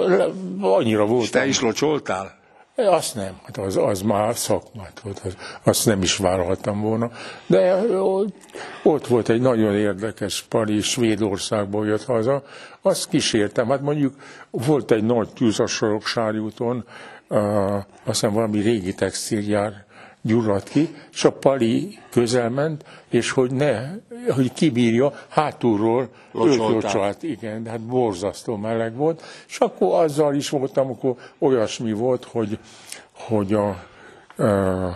annyira 0.61 1.05
voltam. 1.05 1.19
És 1.19 1.29
te 1.29 1.45
is 1.45 1.61
locsoltál? 1.61 2.43
Azt 2.75 3.15
nem, 3.15 3.39
hát 3.45 3.57
az, 3.57 3.77
az 3.77 4.01
már 4.01 4.35
szakmát 4.35 4.99
volt, 5.03 5.21
az, 5.23 5.37
azt 5.63 5.85
nem 5.85 6.01
is 6.01 6.17
vállaltam 6.17 6.81
volna. 6.81 7.11
De 7.47 7.75
ott, 8.01 8.35
ott 8.83 9.07
volt 9.07 9.29
egy 9.29 9.41
nagyon 9.41 9.75
érdekes 9.75 10.41
pari, 10.41 10.81
Svédországból 10.81 11.85
jött 11.85 12.03
haza, 12.03 12.43
azt 12.81 13.09
kísértem, 13.09 13.69
hát 13.69 13.81
mondjuk 13.81 14.13
volt 14.49 14.91
egy 14.91 15.03
nagy 15.03 15.29
tűz 15.33 15.59
a 15.59 15.67
Soroksári 15.67 16.37
úton, 16.37 16.85
uh, 17.29 17.75
azt 17.75 17.85
hiszem 18.03 18.33
valami 18.33 18.59
régi 18.59 18.93
textilgyár 18.93 19.85
gyulladt 20.21 20.69
ki, 20.69 20.95
és 21.11 21.23
a 21.23 21.31
pali 21.31 21.99
közelment, 22.11 22.83
és 23.09 23.31
hogy 23.31 23.51
ne, 23.51 23.81
hogy 24.29 24.53
kibírja, 24.53 25.13
hátulról 25.27 26.09
locsolt, 26.31 27.23
igen, 27.23 27.63
de 27.63 27.69
hát 27.69 27.81
borzasztó 27.81 28.55
meleg 28.55 28.95
volt, 28.95 29.23
és 29.47 29.57
akkor 29.57 30.03
azzal 30.03 30.35
is 30.35 30.49
voltam, 30.49 30.89
akkor 30.89 31.15
olyasmi 31.37 31.93
volt, 31.93 32.23
hogy, 32.23 32.57
hogy, 33.11 33.53
a, 33.53 33.83
uh, 34.37 34.95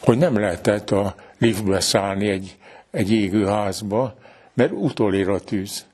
hogy 0.00 0.18
nem 0.18 0.38
lehetett 0.38 0.90
a 0.90 1.14
liftbe 1.38 1.80
szállni 1.80 2.28
egy, 2.28 2.56
egy 2.90 3.12
égő 3.12 3.46
házba, 3.46 4.14
mert 4.54 4.72
utolér 4.72 5.28
a 5.28 5.40
tűz. 5.40 5.86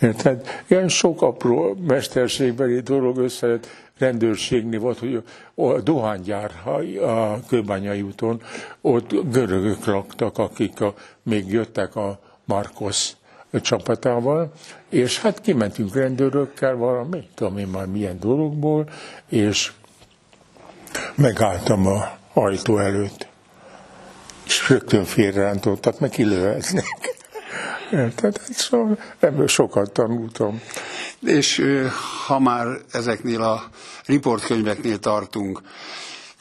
Érted? 0.00 0.62
Ilyen 0.66 0.88
sok 0.88 1.22
apró 1.22 1.76
mesterségbeli 1.86 2.80
dolog 2.80 3.18
összejött, 3.18 3.66
rendőrségnél 3.98 4.80
volt, 4.80 4.98
hogy 4.98 5.22
a 5.54 5.80
dohánygyár 5.80 6.50
a 7.02 7.40
Kőbányai 7.48 8.02
úton, 8.02 8.42
ott 8.80 9.30
görögök 9.30 9.84
laktak, 9.84 10.38
akik 10.38 10.80
a, 10.80 10.94
még 11.22 11.52
jöttek 11.52 11.96
a 11.96 12.18
Markos 12.44 13.12
csapatával, 13.60 14.52
és 14.88 15.20
hát 15.20 15.40
kimentünk 15.40 15.94
rendőrökkel 15.94 16.74
valami, 16.76 17.28
tudom 17.34 17.58
én 17.58 17.66
már 17.66 17.86
milyen 17.86 18.18
dologból, 18.18 18.88
és 19.28 19.72
megálltam 21.14 21.86
a 21.86 22.18
ajtó 22.32 22.78
előtt. 22.78 23.26
És 24.44 24.68
rögtön 24.68 25.04
félrerántottak, 25.04 26.00
meg 26.00 26.10
kilőhetnek. 26.10 26.84
Tehát 28.14 28.40
szóval 28.52 28.98
ebből 29.18 29.48
sokat 29.48 29.92
tanultam. 29.92 30.60
És 31.26 31.62
ha 32.26 32.38
már 32.38 32.66
ezeknél 32.90 33.42
a 33.42 33.62
riportkönyveknél 34.04 34.98
tartunk, 34.98 35.60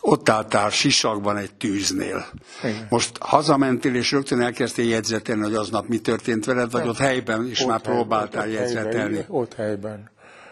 ott 0.08 0.30
álltál 0.30 0.70
sisakban 0.70 1.38
egy 1.38 1.54
tűznél. 1.54 2.26
Igen. 2.64 2.88
Most 2.90 3.18
hazamentél, 3.20 3.96
és 3.96 4.12
rögtön 4.12 4.42
elkezdtél 4.42 4.90
jegyzetelni, 4.90 5.42
hogy 5.42 5.56
aznap 5.56 5.88
mi 5.88 5.98
történt 5.98 6.46
veled, 6.46 6.72
vagy 6.72 6.88
ott 6.88 6.98
helyben 6.98 7.48
is 7.48 7.62
ott 7.62 7.68
már 7.68 7.82
helyben, 7.82 7.96
próbáltál 7.96 8.48
ott 8.48 8.54
jegyzetelni? 8.54 9.16
Helyben, 9.16 9.26
ott 9.28 9.54
helyben. 9.54 10.10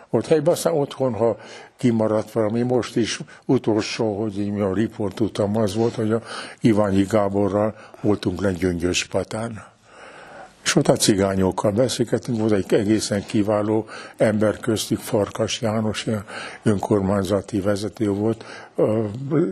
Ott 0.10 0.28
helyben, 0.28 0.54
aztán 0.54 0.74
otthon, 0.74 1.14
ha 1.14 1.38
kimaradt 1.78 2.32
valami, 2.32 2.62
most 2.62 2.96
is 2.96 3.20
utolsó, 3.46 4.22
hogy 4.22 4.40
így 4.40 4.60
a 4.60 4.74
riport 4.74 5.20
utam 5.20 5.58
az 5.58 5.76
volt, 5.76 5.96
hogy 5.96 6.12
a 6.12 6.22
Iványi 6.62 7.04
Gáborral 7.04 7.76
voltunk 8.02 8.42
le 8.42 8.52
Gyöngyös 8.52 9.06
patán. 9.06 9.73
És 10.64 10.76
ott 10.76 10.88
a 10.88 10.96
cigányokkal 10.96 11.72
beszélgetünk, 11.72 12.40
volt 12.40 12.52
egy 12.52 12.74
egészen 12.74 13.26
kiváló 13.26 13.86
ember 14.18 14.60
köztük, 14.60 15.00
Farkas 15.00 15.62
János, 15.62 16.08
önkormányzati 16.64 17.60
vezető 17.62 18.10
volt, 18.10 18.46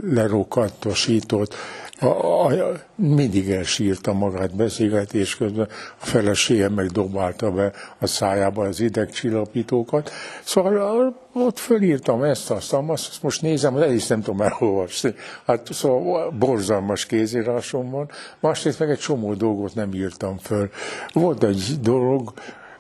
lerokattosított, 0.04 1.56
a, 2.02 2.46
a, 2.46 2.72
mindig 2.96 3.50
elsírta 3.50 4.14
magát 4.14 4.56
beszélgetés 4.56 5.36
közben, 5.36 5.68
a 6.00 6.06
felesége 6.06 6.70
meg 6.70 6.88
dobálta 6.88 7.52
be 7.52 7.72
a 8.00 8.08
szájába 8.08 8.64
az 8.64 8.80
idegcsillapítókat. 8.80 10.12
Szóval 10.44 11.16
ott 11.34 11.60
fölírtam 11.60 12.24
ezt, 12.24 12.52
azt, 12.52 12.74
azt, 12.74 12.90
azt 12.90 13.24
most 13.24 13.42
nézem, 13.42 13.78
el 13.78 13.92
is 13.92 14.08
nem 14.08 14.22
tudom 14.22 14.42
elolvasni. 14.42 15.14
Hát 15.46 15.74
szóval 15.74 16.32
borzalmas 16.32 17.06
kézírásom 17.06 17.90
van. 17.90 18.10
Másrészt 18.40 18.80
meg 18.80 18.90
egy 18.90 19.00
csomó 19.00 19.34
dolgot 19.34 19.76
nem 19.76 19.94
írtam 19.94 20.38
föl. 20.38 20.70
Volt 21.14 21.44
egy 21.44 21.78
dolog, 21.82 22.34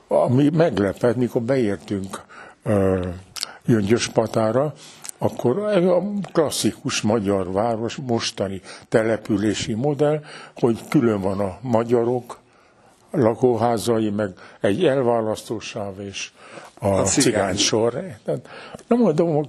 ami 0.07 0.49
meglepett, 0.49 1.15
mikor 1.15 1.41
beértünk 1.41 2.21
uh, 2.65 3.05
Gyöngyös 3.65 4.07
patára, 4.07 4.73
akkor 5.23 5.57
a 5.57 6.03
klasszikus 6.31 7.01
magyar 7.01 7.51
város 7.51 7.95
mostani 7.95 8.61
települési 8.89 9.73
modell, 9.73 10.23
hogy 10.55 10.79
külön 10.89 11.21
van 11.21 11.39
a 11.39 11.57
magyarok 11.61 12.39
lakóházai, 13.11 14.09
meg 14.09 14.33
egy 14.61 14.85
elválasztósáv 14.85 15.99
és 15.99 16.31
a, 16.79 16.87
a 16.87 17.03
cigány 17.03 17.57
sor. 17.57 18.03
Na 18.87 18.95
mondom, 18.95 19.45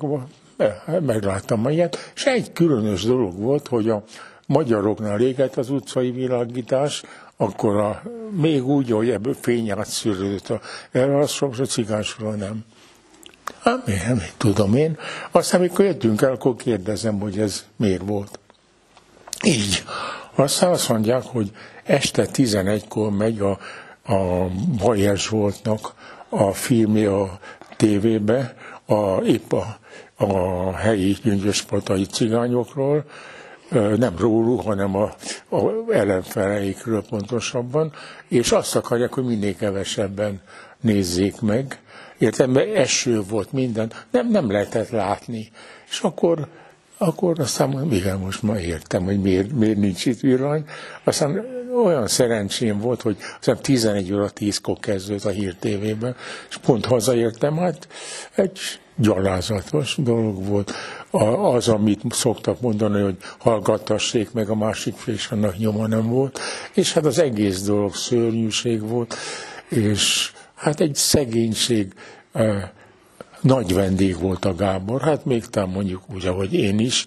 megláttam 1.00 1.68
ilyet, 1.68 2.12
és 2.14 2.24
egy 2.24 2.52
különös 2.52 3.04
dolog 3.04 3.38
volt, 3.38 3.68
hogy 3.68 3.88
a 3.88 4.04
magyaroknál 4.46 5.20
égett 5.20 5.56
az 5.56 5.70
utcai 5.70 6.10
világítás, 6.10 7.02
akkor 7.36 7.76
a, 7.76 8.02
még 8.30 8.66
úgy, 8.66 8.90
hogy 8.90 9.10
ebből 9.10 9.34
fény 9.40 9.70
átszűrődött 9.70 10.48
a, 10.48 10.60
az 10.98 11.30
sok, 11.30 11.58
a 11.58 11.64
cigánysról 11.64 12.34
nem. 12.34 12.64
Hát 13.62 13.87
nem 13.87 14.22
tudom 14.37 14.75
én. 14.75 14.99
Aztán, 15.30 15.61
amikor 15.61 15.84
jöttünk 15.84 16.22
el, 16.22 16.32
akkor 16.32 16.56
kérdezem, 16.56 17.20
hogy 17.20 17.38
ez 17.38 17.64
miért 17.76 18.02
volt. 18.06 18.38
Így. 19.44 19.82
Aztán 20.34 20.70
azt 20.70 20.88
mondják, 20.88 21.22
hogy 21.22 21.50
este 21.84 22.26
11-kor 22.32 23.11
megy 23.11 23.40
a, 23.40 23.50
a 24.12 24.49
Bajer 24.78 25.16
Zsoltnak 25.16 25.94
a 26.28 26.52
filmje 26.52 27.14
a 27.14 27.38
tévébe, 27.76 28.54
a, 28.87 29.20
épp 29.20 29.52
a, 29.52 29.78
a 30.16 30.72
helyi 30.72 31.16
gyöngyöspatai 31.22 32.04
cigányokról, 32.06 33.04
nem 33.96 34.14
róluk, 34.18 34.62
hanem 34.62 34.96
a, 34.96 35.14
a 35.49 35.92
ellenfeleikről 35.92 37.04
pontosabban, 37.08 37.92
és 38.28 38.52
azt 38.52 38.76
akarják, 38.76 39.12
hogy 39.12 39.25
minél 39.25 39.56
kevesebben 39.56 40.40
nézzék 40.80 41.40
meg. 41.40 41.80
Értem, 42.22 42.50
mert 42.50 42.74
eső 42.74 43.20
volt 43.20 43.52
minden, 43.52 43.92
nem, 44.10 44.28
nem 44.28 44.50
lehetett 44.50 44.90
látni. 44.90 45.50
És 45.90 46.00
akkor, 46.00 46.48
akkor 46.98 47.40
aztán 47.40 47.68
mondom, 47.68 47.92
igen, 47.92 48.18
most 48.18 48.42
ma 48.42 48.58
értem, 48.58 49.04
hogy 49.04 49.20
miért, 49.20 49.52
miért 49.52 49.76
nincs 49.76 50.06
itt 50.06 50.20
villany. 50.20 50.64
Aztán 51.04 51.44
olyan 51.84 52.06
szerencsém 52.06 52.78
volt, 52.78 53.02
hogy 53.02 53.16
aztán 53.38 53.58
11 53.62 54.12
óra 54.12 54.30
10-kor 54.34 54.78
kezdődött 54.78 55.24
a 55.24 55.30
Hír 55.30 55.54
TV-ben, 55.54 56.16
és 56.48 56.56
pont 56.56 56.84
hazaértem, 56.84 57.56
hát 57.56 57.88
egy 58.34 58.58
gyalázatos 58.96 59.96
dolog 59.98 60.46
volt. 60.46 60.72
Az, 61.54 61.68
amit 61.68 62.00
szoktak 62.10 62.60
mondani, 62.60 63.02
hogy 63.02 63.16
hallgattassék 63.38 64.32
meg 64.32 64.48
a 64.48 64.54
másik 64.54 64.96
fél, 64.96 65.14
és 65.14 65.28
annak 65.30 65.58
nyoma 65.58 65.86
nem 65.86 66.08
volt. 66.08 66.40
És 66.74 66.92
hát 66.92 67.04
az 67.04 67.18
egész 67.18 67.62
dolog 67.62 67.94
szörnyűség 67.94 68.88
volt, 68.88 69.14
és 69.68 70.32
hát 70.62 70.81
egy 70.81 70.95
szegénység, 70.95 71.92
nagy 73.40 73.75
vendég 73.75 74.19
volt 74.19 74.45
a 74.45 74.54
Gábor, 74.54 75.00
hát 75.00 75.25
még 75.25 75.45
talán 75.47 75.69
mondjuk 75.69 76.02
úgy, 76.14 76.26
ahogy 76.26 76.54
én 76.54 76.78
is, 76.78 77.07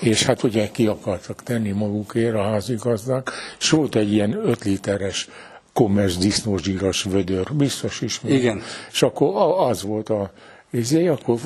és 0.00 0.22
hát 0.22 0.42
ugye 0.42 0.70
ki 0.70 0.86
akartak 0.86 1.42
tenni 1.42 1.70
magukért 1.70 2.34
a 2.34 2.42
házigazdák, 2.42 3.30
és 3.58 3.70
volt 3.70 3.96
egy 3.96 4.12
ilyen 4.12 4.32
öt 4.48 4.64
literes 4.64 5.28
komers 5.72 6.16
disznózsíros 6.16 7.02
vödör, 7.02 7.54
biztos 7.54 8.00
is. 8.00 8.20
Igen. 8.24 8.62
És 8.92 9.02
akkor 9.02 9.58
az 9.68 9.82
volt 9.82 10.08
a 10.08 10.32
izé, 10.70 11.06
akkor 11.06 11.38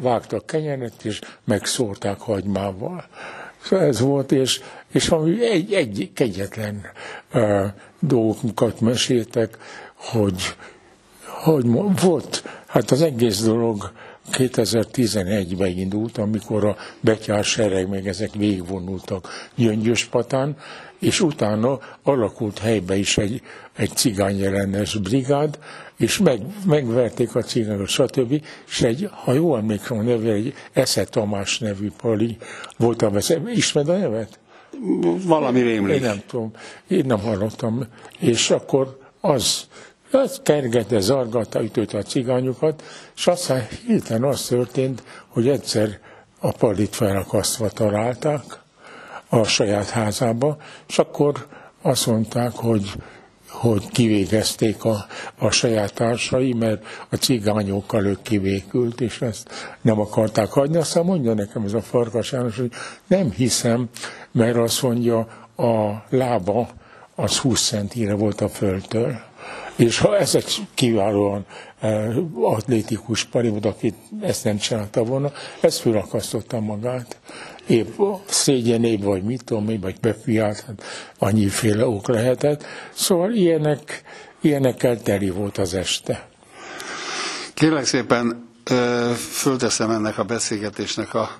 vágtak 0.00 0.46
kenyeret, 0.46 1.04
és 1.04 1.20
megszórták 1.44 2.20
hagymával. 2.20 3.04
Szóval 3.62 3.86
ez 3.86 4.00
volt, 4.00 4.32
és, 4.32 4.60
és 4.92 5.08
ami 5.08 5.46
egy, 5.46 5.72
egy 5.72 6.10
kegyetlen 6.14 6.80
uh, 7.34 7.66
dolgokat 8.00 8.80
meséltek, 8.80 9.58
hogy, 9.94 10.54
hogy 11.42 11.66
volt, 12.02 12.44
hát 12.66 12.90
az 12.90 13.02
egész 13.02 13.42
dolog 13.42 13.92
2011-ben 14.32 15.78
indult, 15.78 16.18
amikor 16.18 16.64
a 16.64 16.76
betyár 17.00 17.44
sereg, 17.44 17.88
meg 17.88 18.08
ezek 18.08 18.34
végigvonultak 18.34 19.28
Gyöngyöspatán, 19.54 20.56
és 20.98 21.20
utána 21.20 21.78
alakult 22.02 22.58
helybe 22.58 22.96
is 22.96 23.18
egy, 23.18 23.42
egy 23.76 23.90
cigányjelenes 23.94 24.96
brigád, 24.96 25.58
és 25.96 26.18
meg, 26.18 26.40
megverték 26.66 27.34
a 27.34 27.42
cigányokat, 27.42 27.88
stb. 27.88 28.42
És 28.68 28.82
egy, 28.82 29.08
ha 29.10 29.32
jól 29.32 29.58
emlékszem 29.58 29.98
a 29.98 30.02
neve, 30.02 30.32
egy 30.32 30.54
Esze 30.72 31.04
Tamás 31.04 31.58
nevű 31.58 31.90
pali 32.02 32.36
volt 32.76 33.02
a 33.02 33.10
veszély. 33.10 33.38
Ismered 33.54 33.88
a 33.88 33.96
nevet? 33.96 34.38
Valami 35.24 35.60
rémlik. 35.60 35.94
Én 35.94 36.02
nem 36.02 36.22
tudom, 36.26 36.50
én 36.88 37.06
nem 37.06 37.20
hallottam. 37.20 37.86
És 38.18 38.50
akkor 38.50 38.98
az, 39.20 39.66
az 40.14 40.40
kergette, 40.42 41.00
zargatta, 41.00 41.62
ütötte 41.62 41.98
a 41.98 42.02
cigányokat, 42.02 42.82
és 43.16 43.26
aztán 43.26 43.66
hirtelen 43.86 44.24
az 44.30 44.46
történt, 44.46 45.02
hogy 45.28 45.48
egyszer 45.48 45.98
a 46.40 46.52
palit 46.52 46.94
felakasztva 46.94 47.68
találták 47.70 48.42
a 49.28 49.44
saját 49.44 49.88
házába, 49.88 50.56
és 50.88 50.98
akkor 50.98 51.46
azt 51.82 52.06
mondták, 52.06 52.52
hogy 52.52 52.92
hogy 53.52 53.88
kivégezték 53.88 54.84
a, 54.84 55.06
a 55.38 55.50
saját 55.50 55.94
társai, 55.94 56.52
mert 56.52 56.84
a 57.08 57.16
cigányokkal 57.16 58.06
ők 58.06 58.22
kivékült, 58.22 59.00
és 59.00 59.20
ezt 59.20 59.50
nem 59.80 60.00
akarták 60.00 60.50
hagyni. 60.50 60.76
Aztán 60.76 61.04
mondja 61.04 61.34
nekem 61.34 61.62
ez 61.64 61.72
a 61.72 61.80
Farkas 61.80 62.32
János, 62.32 62.56
hogy 62.56 62.70
nem 63.06 63.30
hiszem, 63.30 63.88
mert 64.30 64.56
azt 64.56 64.82
mondja, 64.82 65.18
a 65.56 66.04
lába 66.08 66.68
az 67.14 67.38
20 67.38 67.68
centire 67.68 68.14
volt 68.14 68.40
a 68.40 68.48
földtől. 68.48 69.20
És 69.76 69.98
ha 69.98 70.16
ez 70.18 70.34
egy 70.34 70.66
kiválóan 70.74 71.46
uh, 71.82 72.16
atlétikus 72.42 73.24
parivod, 73.24 73.66
aki 73.66 73.94
ezt 74.20 74.44
nem 74.44 74.56
csinálta 74.56 75.04
volna, 75.04 75.32
ez 75.60 75.78
fölakasztotta 75.78 76.60
magát 76.60 77.20
épp 77.66 78.00
szégyenébb, 78.26 79.02
vagy 79.02 79.22
mit 79.22 79.44
tudom 79.44 79.68
én, 79.68 79.80
vagy 79.80 80.00
befiált, 80.00 80.60
hát 80.60 80.82
annyiféle 81.18 81.86
ok 81.86 82.08
lehetett. 82.08 82.64
Szóval 82.94 83.32
ilyenek, 83.32 84.02
ilyenekkel 84.40 85.02
teli 85.02 85.30
volt 85.30 85.58
az 85.58 85.74
este. 85.74 86.28
Kérlek 87.54 87.84
szépen, 87.84 88.48
fölteszem 89.30 89.90
ennek 89.90 90.18
a 90.18 90.24
beszélgetésnek 90.24 91.14
a 91.14 91.30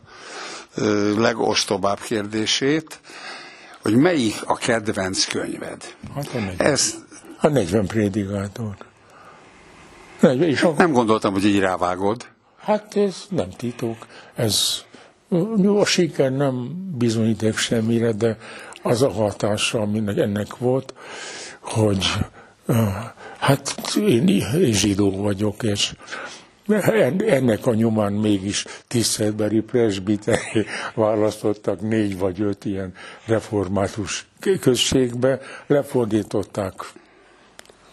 legostobább 1.16 2.01
kérdését, 2.01 3.01
hogy 3.83 3.95
melyik 3.95 4.35
a 4.45 4.57
kedvenc 4.57 5.25
könyved? 5.25 5.95
Hát 6.14 6.29
a 6.35 6.38
40, 6.38 6.66
Ez... 6.66 6.95
a 7.43 7.49
40 7.49 7.87
prédikátor. 7.87 8.75
És 10.41 10.63
akkor... 10.63 10.77
Nem 10.77 10.93
gondoltam, 10.93 11.33
hogy 11.33 11.45
így 11.45 11.59
rávágod. 11.59 12.27
Hát 12.59 12.97
ez 12.97 13.25
nem 13.29 13.51
titok. 13.51 14.07
Ez 14.35 14.85
a 15.79 15.85
siker 15.85 16.33
nem 16.33 16.73
bizonyíték 16.99 17.57
semmire, 17.57 18.13
de 18.13 18.37
az 18.83 19.03
a 19.03 19.11
hatása, 19.11 19.81
aminek 19.81 20.17
ennek 20.17 20.57
volt, 20.57 20.95
hogy 21.61 22.07
hát 23.39 23.75
én 23.97 24.73
zsidó 24.73 25.11
vagyok, 25.23 25.63
és 25.63 25.95
ennek 27.27 27.67
a 27.67 27.75
nyomán 27.75 28.13
mégis 28.13 28.65
tiszteletbeli 28.89 29.61
presbiteri 29.61 30.67
választottak 30.95 31.81
négy 31.81 32.19
vagy 32.19 32.41
öt 32.41 32.65
ilyen 32.65 32.95
református 33.27 34.27
községbe, 34.61 35.41
lefordították 35.67 36.75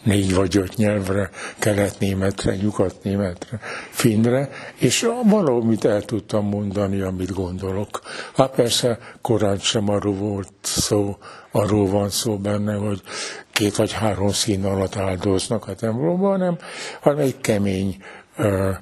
négy 0.04 0.36
vagy 0.36 0.58
öt 0.58 0.76
nyelvre, 0.76 1.30
kelet-németre, 1.60 2.56
nyugat-németre, 2.56 3.60
finnre, 3.90 4.50
és 4.76 5.08
valamit 5.24 5.86
el 5.86 6.02
tudtam 6.02 6.46
mondani, 6.46 7.02
amit 7.02 7.34
gondolok. 7.34 8.02
Hát 8.36 8.52
persze 8.52 9.00
korán 9.22 9.58
sem 9.58 9.90
arról 9.90 10.14
volt 10.16 10.54
szó, 10.62 11.18
arról 11.52 11.88
van 11.88 12.10
szó 12.10 12.38
benne, 12.38 12.74
hogy 12.74 13.02
két 13.52 13.76
vagy 13.76 13.92
három 13.92 14.32
szín 14.32 14.66
alatt 14.66 14.96
áldoznak 14.96 15.68
a 15.68 15.76
templomban, 15.76 16.30
hanem, 16.30 16.58
hanem 17.02 17.20
egy 17.20 17.42
kemény 17.42 18.04
uh, 18.38 18.76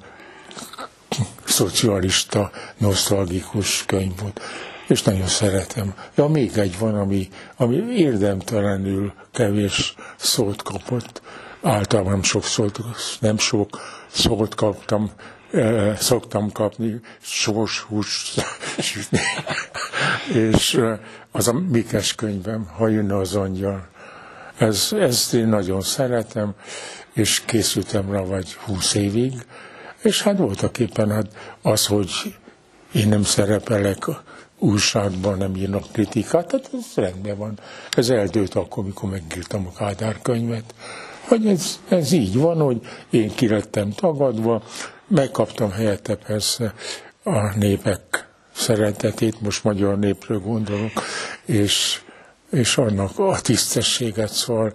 szocialista, 1.44 2.50
nosztalgikus 2.78 3.84
könyv 3.86 4.20
volt 4.20 4.40
és 4.88 5.02
nagyon 5.02 5.26
szeretem. 5.26 5.94
Ja, 6.14 6.26
még 6.26 6.56
egy 6.56 6.78
van, 6.78 6.94
ami, 6.94 7.28
ami 7.56 7.76
érdemtelenül 7.76 9.12
kevés 9.32 9.94
szót 10.16 10.62
kapott. 10.62 11.22
Általában 11.62 12.22
sok 12.22 12.44
szót, 12.44 12.78
nem 13.20 13.38
sok 13.38 13.80
szót 14.10 14.54
kaptam, 14.54 15.10
eh, 15.52 15.96
szoktam 15.96 16.52
kapni, 16.52 17.00
sós 17.20 17.80
hús 17.80 18.34
és 20.34 20.74
eh, 20.74 20.98
az 21.30 21.48
a 21.48 21.52
Mikes 21.52 22.14
könyvem, 22.14 22.66
ha 22.76 22.88
jönne 22.88 23.16
az 23.16 23.34
angyal. 23.34 23.88
Ez, 24.58 24.88
ezt 24.92 25.34
én 25.34 25.46
nagyon 25.46 25.80
szeretem, 25.80 26.54
és 27.12 27.42
készültem 27.44 28.12
rá 28.12 28.20
vagy 28.20 28.54
húsz 28.54 28.94
évig, 28.94 29.32
és 30.02 30.22
hát 30.22 30.38
voltak 30.38 30.78
éppen 30.78 31.10
hát 31.10 31.56
az, 31.62 31.86
hogy 31.86 32.10
én 32.92 33.08
nem 33.08 33.22
szerepelek 33.22 34.04
újságban 34.58 35.38
nem 35.38 35.56
írnak 35.56 35.92
kritikát, 35.92 36.46
tehát 36.46 36.70
ez 36.72 36.94
rendben 36.94 37.36
van. 37.36 37.58
Ez 37.90 38.10
eldőlt 38.10 38.54
akkor, 38.54 38.84
mikor 38.84 39.10
megírtam 39.10 39.66
a 39.66 39.78
Kádár 39.78 40.18
könyvet, 40.22 40.74
hogy 41.28 41.46
ez, 41.46 41.80
ez 41.88 42.12
így 42.12 42.38
van, 42.38 42.60
hogy 42.60 42.80
én 43.10 43.34
kirettem 43.34 43.90
tagadva, 43.90 44.62
megkaptam 45.06 45.70
helyette 45.70 46.14
persze 46.16 46.74
a 47.22 47.56
népek 47.56 48.28
szeretetét, 48.52 49.40
most 49.40 49.64
magyar 49.64 49.98
népről 49.98 50.40
gondolok, 50.40 50.92
és, 51.44 52.00
és 52.50 52.76
annak 52.76 53.18
a 53.18 53.40
tisztességet, 53.40 54.32
szóval 54.32 54.72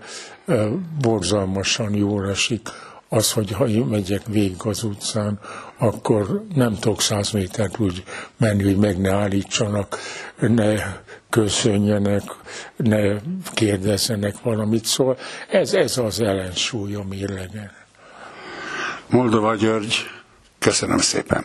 borzalmasan 1.02 1.96
jól 1.96 2.30
esik 2.30 2.70
az, 3.14 3.32
hogy 3.32 3.52
ha 3.52 3.68
én 3.68 3.86
megyek 3.86 4.26
végig 4.28 4.62
az 4.64 4.84
utcán, 4.84 5.40
akkor 5.78 6.44
nem 6.56 6.74
tudok 6.80 7.02
száz 7.02 7.32
métert 7.32 7.80
úgy 7.80 8.04
menni, 8.38 8.64
hogy 8.64 8.78
meg 8.78 8.98
ne 8.98 9.14
állítsanak, 9.14 9.98
ne 10.40 10.76
köszönjenek, 11.30 12.24
ne 12.76 13.20
kérdezzenek 13.54 14.42
valamit. 14.42 14.86
Szóval 14.86 15.18
ez, 15.50 15.74
ez 15.74 15.98
az 15.98 16.20
ellensúly 16.20 16.94
a 16.94 17.04
mérlegen. 17.10 17.72
Moldova 19.10 19.56
György, 19.56 19.96
köszönöm 20.60 20.98
szépen. 20.98 21.44